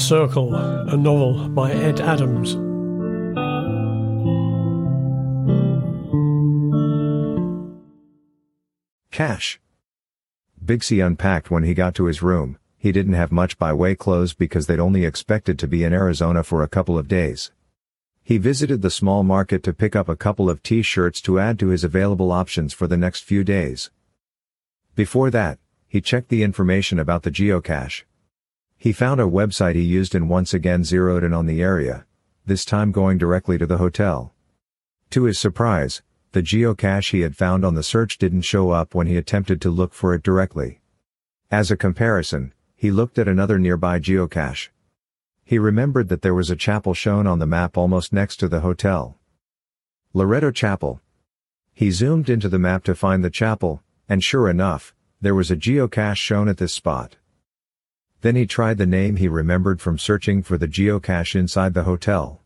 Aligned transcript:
Circle, 0.00 0.54
a 0.54 0.96
novel 0.96 1.48
by 1.50 1.70
Ed 1.70 2.00
Adams. 2.00 2.54
Cash. 9.12 9.60
Bigsy 10.64 11.04
unpacked 11.04 11.50
when 11.50 11.62
he 11.62 11.74
got 11.74 11.94
to 11.96 12.06
his 12.06 12.22
room. 12.22 12.58
He 12.78 12.92
didn't 12.92 13.12
have 13.12 13.30
much 13.30 13.58
by 13.58 13.72
way 13.72 13.94
clothes 13.94 14.32
because 14.32 14.66
they'd 14.66 14.80
only 14.80 15.04
expected 15.04 15.58
to 15.58 15.68
be 15.68 15.84
in 15.84 15.92
Arizona 15.92 16.42
for 16.42 16.62
a 16.62 16.68
couple 16.68 16.98
of 16.98 17.06
days. 17.06 17.52
He 18.22 18.38
visited 18.38 18.80
the 18.80 18.90
small 18.90 19.22
market 19.22 19.62
to 19.64 19.74
pick 19.74 19.94
up 19.94 20.08
a 20.08 20.16
couple 20.16 20.48
of 20.48 20.62
t-shirts 20.62 21.20
to 21.22 21.38
add 21.38 21.58
to 21.58 21.68
his 21.68 21.84
available 21.84 22.32
options 22.32 22.72
for 22.72 22.86
the 22.86 22.96
next 22.96 23.22
few 23.22 23.44
days. 23.44 23.90
Before 24.96 25.30
that, 25.30 25.58
he 25.86 26.00
checked 26.00 26.30
the 26.30 26.42
information 26.42 26.98
about 26.98 27.22
the 27.22 27.30
geocache. 27.30 28.04
He 28.80 28.92
found 28.94 29.20
a 29.20 29.24
website 29.24 29.74
he 29.74 29.82
used 29.82 30.14
and 30.14 30.26
once 30.26 30.54
again 30.54 30.84
zeroed 30.84 31.22
in 31.22 31.34
on 31.34 31.44
the 31.44 31.60
area, 31.60 32.06
this 32.46 32.64
time 32.64 32.92
going 32.92 33.18
directly 33.18 33.58
to 33.58 33.66
the 33.66 33.76
hotel. 33.76 34.32
To 35.10 35.24
his 35.24 35.38
surprise, 35.38 36.00
the 36.32 36.40
geocache 36.40 37.10
he 37.10 37.20
had 37.20 37.36
found 37.36 37.62
on 37.62 37.74
the 37.74 37.82
search 37.82 38.16
didn't 38.16 38.40
show 38.40 38.70
up 38.70 38.94
when 38.94 39.06
he 39.06 39.18
attempted 39.18 39.60
to 39.60 39.70
look 39.70 39.92
for 39.92 40.14
it 40.14 40.22
directly. 40.22 40.80
As 41.50 41.70
a 41.70 41.76
comparison, 41.76 42.54
he 42.74 42.90
looked 42.90 43.18
at 43.18 43.28
another 43.28 43.58
nearby 43.58 43.98
geocache. 43.98 44.70
He 45.44 45.58
remembered 45.58 46.08
that 46.08 46.22
there 46.22 46.32
was 46.32 46.48
a 46.48 46.56
chapel 46.56 46.94
shown 46.94 47.26
on 47.26 47.38
the 47.38 47.46
map 47.46 47.76
almost 47.76 48.14
next 48.14 48.36
to 48.36 48.48
the 48.48 48.60
hotel. 48.60 49.18
Loretto 50.14 50.50
Chapel. 50.50 51.02
He 51.74 51.90
zoomed 51.90 52.30
into 52.30 52.48
the 52.48 52.58
map 52.58 52.84
to 52.84 52.94
find 52.94 53.22
the 53.22 53.28
chapel, 53.28 53.82
and 54.08 54.24
sure 54.24 54.48
enough, 54.48 54.94
there 55.20 55.34
was 55.34 55.50
a 55.50 55.56
geocache 55.56 56.16
shown 56.16 56.48
at 56.48 56.56
this 56.56 56.72
spot. 56.72 57.16
Then 58.22 58.36
he 58.36 58.46
tried 58.46 58.78
the 58.78 58.86
name 58.86 59.16
he 59.16 59.28
remembered 59.28 59.80
from 59.80 59.98
searching 59.98 60.42
for 60.42 60.58
the 60.58 60.68
geocache 60.68 61.34
inside 61.34 61.74
the 61.74 61.84
hotel. 61.84 62.42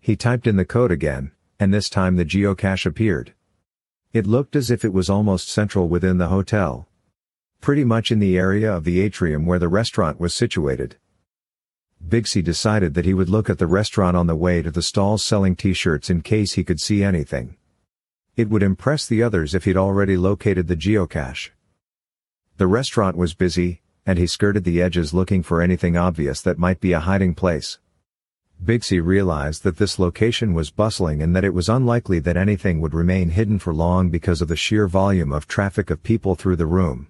He 0.00 0.16
typed 0.16 0.46
in 0.46 0.56
the 0.56 0.64
code 0.64 0.90
again, 0.90 1.32
and 1.60 1.72
this 1.72 1.88
time 1.88 2.16
the 2.16 2.24
geocache 2.24 2.86
appeared. 2.86 3.34
It 4.12 4.26
looked 4.26 4.56
as 4.56 4.70
if 4.70 4.84
it 4.84 4.92
was 4.92 5.08
almost 5.08 5.48
central 5.48 5.88
within 5.88 6.18
the 6.18 6.28
hotel. 6.28 6.88
Pretty 7.60 7.84
much 7.84 8.10
in 8.10 8.18
the 8.18 8.38
area 8.38 8.72
of 8.72 8.84
the 8.84 9.00
atrium 9.00 9.46
where 9.46 9.58
the 9.58 9.68
restaurant 9.68 10.18
was 10.18 10.34
situated. 10.34 10.96
Bigsy 12.04 12.42
decided 12.42 12.94
that 12.94 13.04
he 13.04 13.14
would 13.14 13.28
look 13.28 13.50
at 13.50 13.58
the 13.58 13.66
restaurant 13.66 14.16
on 14.16 14.26
the 14.26 14.36
way 14.36 14.62
to 14.62 14.70
the 14.70 14.82
stalls 14.82 15.22
selling 15.22 15.56
t-shirts 15.56 16.10
in 16.10 16.22
case 16.22 16.52
he 16.52 16.64
could 16.64 16.80
see 16.80 17.02
anything. 17.02 17.56
It 18.36 18.48
would 18.48 18.62
impress 18.62 19.06
the 19.06 19.22
others 19.22 19.54
if 19.54 19.64
he'd 19.64 19.76
already 19.76 20.16
located 20.16 20.68
the 20.68 20.76
geocache. 20.76 21.50
The 22.56 22.68
restaurant 22.68 23.16
was 23.16 23.34
busy, 23.34 23.82
and 24.08 24.18
he 24.18 24.26
skirted 24.26 24.64
the 24.64 24.80
edges 24.80 25.12
looking 25.12 25.42
for 25.42 25.60
anything 25.60 25.94
obvious 25.94 26.40
that 26.40 26.58
might 26.58 26.80
be 26.80 26.94
a 26.94 27.00
hiding 27.00 27.34
place. 27.34 27.78
Bigsy 28.64 29.04
realized 29.04 29.64
that 29.64 29.76
this 29.76 29.98
location 29.98 30.54
was 30.54 30.70
bustling 30.70 31.20
and 31.20 31.36
that 31.36 31.44
it 31.44 31.52
was 31.52 31.68
unlikely 31.68 32.18
that 32.20 32.34
anything 32.34 32.80
would 32.80 32.94
remain 32.94 33.28
hidden 33.28 33.58
for 33.58 33.74
long 33.74 34.08
because 34.08 34.40
of 34.40 34.48
the 34.48 34.56
sheer 34.56 34.88
volume 34.88 35.30
of 35.30 35.46
traffic 35.46 35.90
of 35.90 36.02
people 36.02 36.34
through 36.34 36.56
the 36.56 36.64
room. 36.64 37.08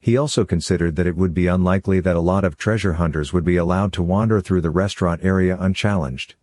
He 0.00 0.16
also 0.16 0.44
considered 0.44 0.96
that 0.96 1.06
it 1.06 1.14
would 1.14 1.32
be 1.32 1.46
unlikely 1.46 2.00
that 2.00 2.16
a 2.16 2.20
lot 2.20 2.42
of 2.42 2.56
treasure 2.56 2.94
hunters 2.94 3.32
would 3.32 3.44
be 3.44 3.56
allowed 3.56 3.92
to 3.92 4.02
wander 4.02 4.40
through 4.40 4.62
the 4.62 4.70
restaurant 4.70 5.24
area 5.24 5.56
unchallenged. 5.60 6.34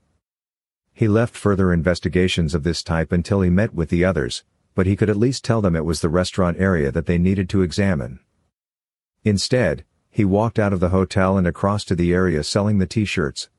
He 0.94 1.10
left 1.10 1.36
further 1.36 1.74
investigations 1.74 2.56
of 2.56 2.64
this 2.64 2.82
type 2.82 3.12
until 3.12 3.42
he 3.42 3.50
met 3.50 3.74
with 3.74 3.90
the 3.90 4.06
others, 4.06 4.46
but 4.75 4.86
he 4.86 4.96
could 4.96 5.09
at 5.09 5.18
least 5.18 5.44
tell 5.44 5.59
them 5.59 5.75
it 5.75 5.84
was 5.84 6.00
the 6.00 6.08
restaurant 6.08 6.56
area 6.58 6.90
that 6.90 7.06
they 7.06 7.18
needed 7.18 7.50
to 7.50 7.64
examine. 7.64 8.22
Instead, 9.24 9.86
he 10.09 10.26
walked 10.26 10.59
out 10.59 10.74
of 10.74 10.80
the 10.80 10.90
hotel 10.90 11.38
and 11.38 11.48
across 11.48 11.84
to 11.86 11.96
the 11.96 12.14
area 12.14 12.44
selling 12.44 12.80
the 12.80 12.86
t-shirts, 12.86 13.50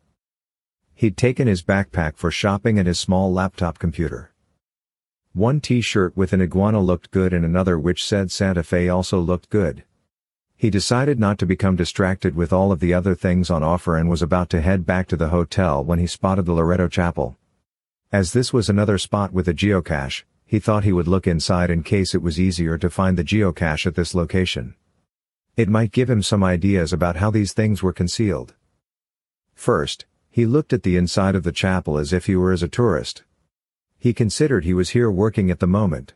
He'd 1.02 1.16
taken 1.16 1.48
his 1.48 1.62
backpack 1.64 2.16
for 2.16 2.30
shopping 2.30 2.78
and 2.78 2.86
his 2.86 2.96
small 2.96 3.32
laptop 3.32 3.80
computer. 3.80 4.32
One 5.32 5.60
t-shirt 5.60 6.16
with 6.16 6.32
an 6.32 6.40
iguana 6.40 6.80
looked 6.80 7.10
good 7.10 7.32
and 7.32 7.44
another 7.44 7.76
which 7.76 8.04
said 8.04 8.30
Santa 8.30 8.62
Fe 8.62 8.88
also 8.88 9.18
looked 9.18 9.50
good. 9.50 9.82
He 10.56 10.70
decided 10.70 11.18
not 11.18 11.38
to 11.38 11.46
become 11.46 11.74
distracted 11.74 12.36
with 12.36 12.52
all 12.52 12.70
of 12.70 12.78
the 12.78 12.94
other 12.94 13.16
things 13.16 13.50
on 13.50 13.64
offer 13.64 13.96
and 13.96 14.08
was 14.08 14.22
about 14.22 14.48
to 14.50 14.60
head 14.60 14.86
back 14.86 15.08
to 15.08 15.16
the 15.16 15.30
hotel 15.30 15.82
when 15.82 15.98
he 15.98 16.06
spotted 16.06 16.46
the 16.46 16.52
Loretto 16.52 16.86
Chapel. 16.86 17.36
As 18.12 18.32
this 18.32 18.52
was 18.52 18.68
another 18.68 18.96
spot 18.96 19.32
with 19.32 19.48
a 19.48 19.54
geocache, 19.54 20.22
he 20.44 20.60
thought 20.60 20.84
he 20.84 20.92
would 20.92 21.08
look 21.08 21.26
inside 21.26 21.68
in 21.68 21.82
case 21.82 22.14
it 22.14 22.22
was 22.22 22.38
easier 22.38 22.78
to 22.78 22.88
find 22.90 23.18
the 23.18 23.24
geocache 23.24 23.86
at 23.86 23.96
this 23.96 24.14
location. 24.14 24.76
It 25.54 25.68
might 25.68 25.92
give 25.92 26.08
him 26.08 26.22
some 26.22 26.42
ideas 26.42 26.94
about 26.94 27.16
how 27.16 27.30
these 27.30 27.52
things 27.52 27.82
were 27.82 27.92
concealed. 27.92 28.54
First, 29.54 30.06
he 30.30 30.46
looked 30.46 30.72
at 30.72 30.82
the 30.82 30.96
inside 30.96 31.34
of 31.34 31.42
the 31.42 31.52
chapel 31.52 31.98
as 31.98 32.10
if 32.10 32.24
he 32.24 32.34
were 32.34 32.52
as 32.52 32.62
a 32.62 32.68
tourist. 32.68 33.22
He 33.98 34.14
considered 34.14 34.64
he 34.64 34.72
was 34.72 34.90
here 34.90 35.10
working 35.10 35.50
at 35.50 35.60
the 35.60 35.66
moment. 35.66 36.14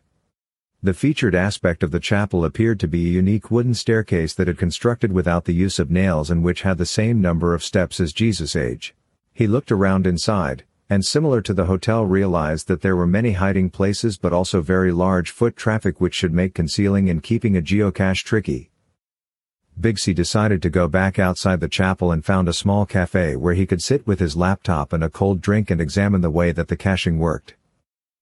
The 0.82 0.94
featured 0.94 1.34
aspect 1.34 1.82
of 1.82 1.90
the 1.90 2.00
chapel 2.00 2.46
appeared 2.46 2.80
to 2.80 2.88
be 2.88 3.06
a 3.06 3.12
unique 3.12 3.50
wooden 3.50 3.74
staircase 3.74 4.32
that 4.34 4.46
had 4.46 4.56
constructed 4.56 5.12
without 5.12 5.44
the 5.44 5.52
use 5.54 5.78
of 5.78 5.90
nails 5.90 6.30
and 6.30 6.42
which 6.42 6.62
had 6.62 6.78
the 6.78 6.86
same 6.86 7.20
number 7.20 7.52
of 7.52 7.62
steps 7.62 8.00
as 8.00 8.14
Jesus' 8.14 8.56
age. 8.56 8.94
He 9.34 9.46
looked 9.46 9.70
around 9.70 10.06
inside, 10.06 10.64
and 10.88 11.04
similar 11.04 11.42
to 11.42 11.52
the 11.52 11.66
hotel 11.66 12.06
realized 12.06 12.68
that 12.68 12.80
there 12.80 12.96
were 12.96 13.06
many 13.06 13.32
hiding 13.32 13.68
places 13.68 14.16
but 14.16 14.32
also 14.32 14.62
very 14.62 14.92
large 14.92 15.30
foot 15.30 15.56
traffic 15.56 16.00
which 16.00 16.14
should 16.14 16.32
make 16.32 16.54
concealing 16.54 17.10
and 17.10 17.22
keeping 17.22 17.54
a 17.54 17.60
geocache 17.60 18.24
tricky. 18.24 18.70
Bigsy 19.78 20.14
decided 20.14 20.62
to 20.62 20.70
go 20.70 20.88
back 20.88 21.18
outside 21.18 21.60
the 21.60 21.68
chapel 21.68 22.10
and 22.10 22.24
found 22.24 22.48
a 22.48 22.54
small 22.54 22.86
cafe 22.86 23.36
where 23.36 23.52
he 23.52 23.66
could 23.66 23.82
sit 23.82 24.06
with 24.06 24.20
his 24.20 24.34
laptop 24.34 24.94
and 24.94 25.04
a 25.04 25.10
cold 25.10 25.42
drink 25.42 25.70
and 25.70 25.82
examine 25.82 26.22
the 26.22 26.30
way 26.30 26.50
that 26.50 26.68
the 26.68 26.76
caching 26.76 27.18
worked. 27.18 27.56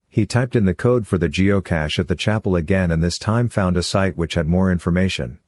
He 0.09 0.27
typed 0.27 0.57
in 0.57 0.65
the 0.65 0.75
code 0.75 1.07
for 1.07 1.17
the 1.17 1.29
geocache 1.29 2.01
at 2.01 2.09
the 2.09 2.17
chapel 2.17 2.57
again 2.57 2.91
and 2.91 3.03
this 3.03 3.19
time 3.21 3.49
found 3.49 3.77
a 3.77 3.85
site 3.85 4.17
which 4.17 4.35
had 4.35 4.49
more 4.49 4.73
information. 4.73 5.39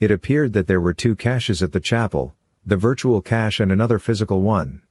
It 0.00 0.10
appeared 0.10 0.54
that 0.54 0.66
there 0.66 0.80
were 0.80 0.92
two 0.92 1.14
caches 1.14 1.62
at 1.62 1.70
the 1.70 1.80
chapel, 1.80 2.34
the 2.66 2.76
virtual 2.76 3.22
cache 3.22 3.60
and 3.60 3.70
another 3.70 4.00
physical 4.00 4.42
one. 4.42 4.82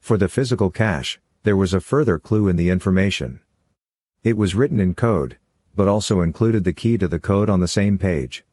For 0.00 0.16
the 0.16 0.28
physical 0.28 0.70
cache, 0.70 1.20
there 1.42 1.56
was 1.56 1.74
a 1.74 1.80
further 1.80 2.18
clue 2.18 2.48
in 2.48 2.56
the 2.56 2.70
information. 2.70 3.40
It 4.24 4.38
was 4.38 4.54
written 4.54 4.80
in 4.80 4.94
code, 4.94 5.36
but 5.76 5.88
also 5.88 6.22
included 6.22 6.64
the 6.64 6.72
key 6.72 6.96
to 6.96 7.06
the 7.06 7.18
code 7.18 7.50
on 7.50 7.60
the 7.60 7.68
same 7.68 7.98
page. 7.98 8.44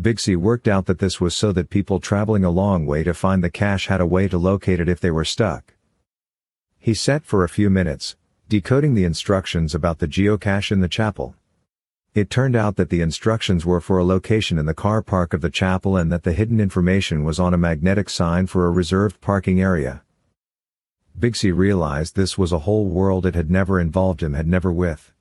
Bigsy 0.00 0.36
worked 0.36 0.68
out 0.68 0.84
that 0.86 0.98
this 0.98 1.20
was 1.20 1.34
so 1.34 1.52
that 1.52 1.70
people 1.70 2.00
traveling 2.00 2.44
a 2.44 2.50
long 2.50 2.84
way 2.84 3.02
to 3.02 3.14
find 3.14 3.42
the 3.42 3.48
cache 3.48 3.86
had 3.86 4.00
a 4.00 4.06
way 4.06 4.28
to 4.28 4.36
locate 4.36 4.78
it 4.78 4.90
if 4.90 5.00
they 5.00 5.10
were 5.10 5.24
stuck. 5.24 5.74
He 6.78 6.92
sat 6.92 7.24
for 7.24 7.42
a 7.42 7.48
few 7.48 7.70
minutes, 7.70 8.14
decoding 8.48 8.94
the 8.94 9.04
instructions 9.04 9.74
about 9.74 9.98
the 9.98 10.06
geocache 10.06 10.70
in 10.70 10.80
the 10.80 10.88
chapel. 10.88 11.34
It 12.14 12.28
turned 12.28 12.54
out 12.54 12.76
that 12.76 12.90
the 12.90 13.00
instructions 13.00 13.64
were 13.64 13.80
for 13.80 13.98
a 13.98 14.04
location 14.04 14.58
in 14.58 14.66
the 14.66 14.74
car 14.74 15.02
park 15.02 15.32
of 15.32 15.40
the 15.40 15.50
chapel 15.50 15.96
and 15.96 16.12
that 16.12 16.24
the 16.24 16.32
hidden 16.32 16.60
information 16.60 17.24
was 17.24 17.40
on 17.40 17.54
a 17.54 17.58
magnetic 17.58 18.10
sign 18.10 18.46
for 18.46 18.66
a 18.66 18.70
reserved 18.70 19.20
parking 19.20 19.60
area. 19.60 20.02
Bigsy 21.18 21.56
realized 21.56 22.14
this 22.14 22.36
was 22.36 22.52
a 22.52 22.60
whole 22.60 22.86
world 22.86 23.24
it 23.24 23.34
had 23.34 23.50
never 23.50 23.80
involved 23.80 24.22
him 24.22 24.34
had 24.34 24.46
never 24.46 24.70
with. 24.70 25.12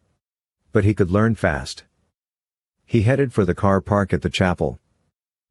But 0.73 0.83
he 0.83 0.93
could 0.93 1.11
learn 1.11 1.35
fast. 1.35 1.85
He 2.85 3.01
headed 3.01 3.33
for 3.33 3.45
the 3.45 3.55
car 3.55 3.81
park 3.81 4.13
at 4.13 4.21
the 4.21 4.29
chapel. 4.29 4.79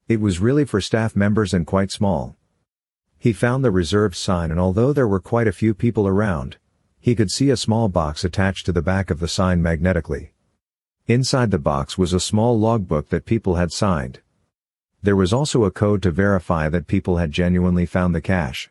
It 0.06 0.20
was 0.20 0.38
really 0.38 0.64
for 0.64 0.80
staff 0.80 1.16
members 1.16 1.52
and 1.52 1.66
quite 1.66 1.90
small. 1.90 2.36
He 3.18 3.32
found 3.32 3.64
the 3.64 3.70
reserved 3.70 4.16
sign 4.16 4.50
and 4.50 4.60
although 4.60 4.92
there 4.92 5.08
were 5.08 5.20
quite 5.20 5.48
a 5.48 5.52
few 5.52 5.74
people 5.74 6.06
around, 6.06 6.58
he 7.00 7.14
could 7.14 7.30
see 7.30 7.50
a 7.50 7.56
small 7.56 7.88
box 7.88 8.22
attached 8.24 8.66
to 8.66 8.72
the 8.72 8.82
back 8.82 9.10
of 9.10 9.18
the 9.18 9.28
sign 9.28 9.62
magnetically. 9.62 10.32
Inside 11.06 11.50
the 11.50 11.58
box 11.58 11.98
was 11.98 12.12
a 12.12 12.20
small 12.20 12.58
logbook 12.58 13.08
that 13.08 13.24
people 13.24 13.56
had 13.56 13.72
signed. 13.72 14.20
There 15.02 15.16
was 15.16 15.32
also 15.32 15.64
a 15.64 15.70
code 15.70 16.02
to 16.02 16.10
verify 16.10 16.68
that 16.68 16.86
people 16.86 17.16
had 17.16 17.32
genuinely 17.32 17.86
found 17.86 18.14
the 18.14 18.20
cache. 18.20 18.70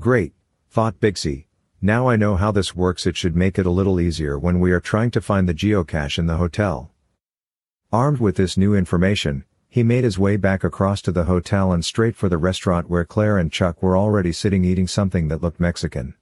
Great, 0.00 0.34
thought 0.70 1.00
Bigsy. 1.00 1.46
Now 1.80 2.08
I 2.08 2.14
know 2.14 2.36
how 2.36 2.52
this 2.52 2.76
works 2.76 3.06
it 3.06 3.16
should 3.16 3.34
make 3.34 3.58
it 3.58 3.66
a 3.66 3.70
little 3.70 4.00
easier 4.00 4.38
when 4.38 4.60
we 4.60 4.70
are 4.70 4.80
trying 4.80 5.10
to 5.10 5.20
find 5.20 5.48
the 5.48 5.54
geocache 5.54 6.16
in 6.16 6.26
the 6.26 6.36
hotel. 6.36 6.91
Armed 7.92 8.20
with 8.20 8.36
this 8.36 8.56
new 8.56 8.74
information, 8.74 9.44
he 9.68 9.82
made 9.82 10.02
his 10.02 10.18
way 10.18 10.38
back 10.38 10.64
across 10.64 11.02
to 11.02 11.12
the 11.12 11.24
hotel 11.24 11.72
and 11.72 11.84
straight 11.84 12.16
for 12.16 12.26
the 12.26 12.38
restaurant 12.38 12.88
where 12.88 13.04
Claire 13.04 13.36
and 13.36 13.52
Chuck 13.52 13.82
were 13.82 13.98
already 13.98 14.32
sitting 14.32 14.64
eating 14.64 14.88
something 14.88 15.28
that 15.28 15.42
looked 15.42 15.60
Mexican. 15.60 16.14